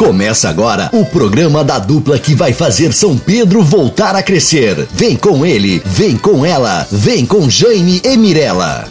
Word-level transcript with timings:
Começa 0.00 0.48
agora 0.48 0.88
o 0.94 1.04
programa 1.04 1.62
da 1.62 1.78
dupla 1.78 2.18
que 2.18 2.34
vai 2.34 2.54
fazer 2.54 2.90
São 2.90 3.18
Pedro 3.18 3.62
voltar 3.62 4.16
a 4.16 4.22
crescer. 4.22 4.88
Vem 4.90 5.14
com 5.14 5.44
ele, 5.44 5.82
vem 5.84 6.16
com 6.16 6.42
ela, 6.42 6.86
vem 6.90 7.26
com 7.26 7.50
Jaime 7.50 8.00
e 8.02 8.16
Mirella. 8.16 8.88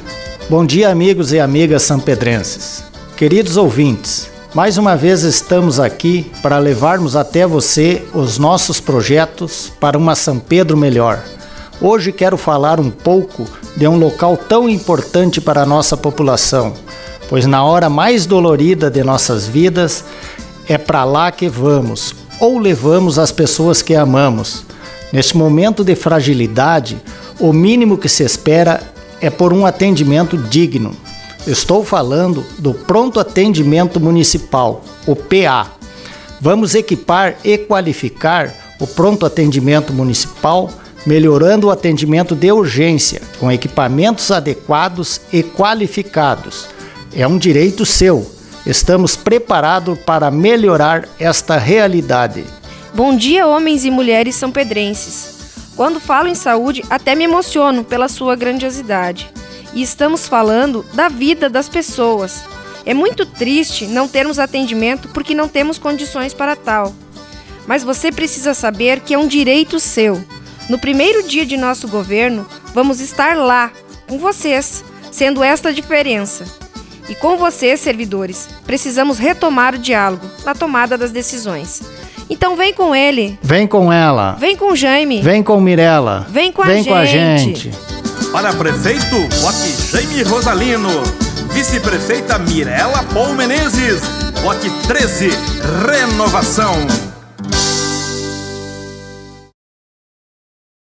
Bom 0.47 0.63
dia, 0.63 0.87
amigos 0.87 1.33
e 1.33 1.39
amigas 1.39 1.81
sampedrenses. 1.81 2.83
Queridos 3.17 3.57
ouvintes, 3.57 4.29
mais 4.53 4.77
uma 4.77 4.95
vez 4.95 5.23
estamos 5.23 5.79
aqui 5.79 6.31
para 6.43 6.59
levarmos 6.59 7.15
até 7.15 7.47
você 7.47 8.03
os 8.13 8.37
nossos 8.37 8.79
projetos 8.79 9.73
para 9.79 9.97
uma 9.97 10.13
São 10.13 10.37
Pedro 10.37 10.77
melhor. 10.77 11.23
Hoje 11.81 12.11
quero 12.11 12.37
falar 12.37 12.79
um 12.79 12.91
pouco 12.91 13.47
de 13.75 13.87
um 13.87 13.97
local 13.97 14.37
tão 14.37 14.69
importante 14.69 15.41
para 15.41 15.63
a 15.63 15.65
nossa 15.65 15.97
população, 15.97 16.75
pois 17.27 17.47
na 17.47 17.63
hora 17.63 17.89
mais 17.89 18.27
dolorida 18.27 18.91
de 18.91 19.03
nossas 19.03 19.47
vidas 19.47 20.03
é 20.69 20.77
para 20.77 21.03
lá 21.03 21.31
que 21.31 21.49
vamos, 21.49 22.13
ou 22.39 22.59
levamos 22.59 23.17
as 23.17 23.31
pessoas 23.31 23.81
que 23.81 23.95
amamos. 23.95 24.63
Neste 25.11 25.35
momento 25.35 25.83
de 25.83 25.95
fragilidade, 25.95 27.01
o 27.39 27.51
mínimo 27.51 27.97
que 27.97 28.07
se 28.07 28.23
espera 28.23 28.79
é 29.19 29.31
por 29.31 29.51
um 29.51 29.65
atendimento 29.65 30.37
digno. 30.37 30.95
Estou 31.47 31.83
falando 31.83 32.45
do 32.59 32.75
Pronto 32.75 33.19
Atendimento 33.19 33.99
Municipal, 33.99 34.83
o 35.07 35.15
PA. 35.15 35.71
Vamos 36.39 36.75
equipar 36.75 37.37
e 37.43 37.57
qualificar 37.57 38.53
o 38.79 38.85
Pronto 38.85 39.25
Atendimento 39.25 39.91
Municipal, 39.91 40.69
melhorando 41.03 41.67
o 41.67 41.71
atendimento 41.71 42.35
de 42.35 42.51
urgência, 42.51 43.21
com 43.39 43.51
equipamentos 43.51 44.29
adequados 44.29 45.19
e 45.33 45.41
qualificados. 45.41 46.67
É 47.15 47.27
um 47.27 47.39
direito 47.39 47.85
seu 47.87 48.38
Estamos 48.69 49.15
preparados 49.15 49.97
para 49.97 50.29
melhorar 50.29 51.09
esta 51.17 51.57
realidade. 51.57 52.45
Bom 52.93 53.17
dia, 53.17 53.47
homens 53.47 53.83
e 53.83 53.89
mulheres 53.89 54.35
são 54.35 54.51
pedrenses. 54.51 55.63
Quando 55.75 55.99
falo 55.99 56.27
em 56.27 56.35
saúde, 56.35 56.83
até 56.87 57.15
me 57.15 57.23
emociono 57.23 57.83
pela 57.83 58.07
sua 58.07 58.35
grandiosidade. 58.35 59.27
E 59.73 59.81
estamos 59.81 60.27
falando 60.27 60.85
da 60.93 61.09
vida 61.09 61.49
das 61.49 61.67
pessoas. 61.67 62.43
É 62.85 62.93
muito 62.93 63.25
triste 63.25 63.87
não 63.87 64.07
termos 64.07 64.37
atendimento 64.37 65.07
porque 65.07 65.33
não 65.33 65.47
temos 65.47 65.79
condições 65.79 66.31
para 66.31 66.55
tal. 66.55 66.93
Mas 67.65 67.83
você 67.83 68.11
precisa 68.11 68.53
saber 68.53 68.99
que 68.99 69.15
é 69.15 69.17
um 69.17 69.27
direito 69.27 69.79
seu. 69.79 70.23
No 70.69 70.77
primeiro 70.77 71.23
dia 71.23 71.43
de 71.43 71.57
nosso 71.57 71.87
governo, 71.87 72.45
vamos 72.71 72.99
estar 72.99 73.35
lá, 73.35 73.71
com 74.07 74.19
vocês, 74.19 74.85
sendo 75.11 75.43
esta 75.43 75.69
a 75.69 75.71
diferença. 75.71 76.68
E 77.09 77.15
com 77.15 77.37
vocês, 77.37 77.79
servidores, 77.79 78.47
precisamos 78.65 79.17
retomar 79.17 79.73
o 79.73 79.79
diálogo 79.79 80.29
na 80.45 80.53
tomada 80.53 80.97
das 80.97 81.11
decisões. 81.11 81.81
Então 82.29 82.55
vem 82.55 82.71
com 82.71 82.95
ele. 82.95 83.39
Vem 83.41 83.65
com 83.65 83.91
ela. 83.91 84.33
Vem 84.39 84.55
com 84.55 84.75
Jaime. 84.75 85.19
Vem 85.21 85.41
com 85.41 85.59
Mirella. 85.59 86.27
Vem 86.29 86.51
com 86.51 86.63
vem 86.63 86.73
a 86.73 86.77
gente. 86.77 86.87
com 86.87 86.95
a 86.95 87.05
gente. 87.05 87.71
Para 88.31 88.53
prefeito, 88.53 89.15
vote 89.41 89.91
Jaime 89.91 90.21
Rosalino. 90.21 90.89
Vice-prefeita 91.51 92.37
Mirella 92.37 93.03
Paul 93.11 93.33
Menezes. 93.33 94.01
Vote 94.43 94.69
13, 94.87 95.29
renovação. 95.87 96.75